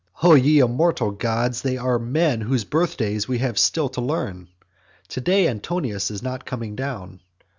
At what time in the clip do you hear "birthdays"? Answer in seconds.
2.63-3.27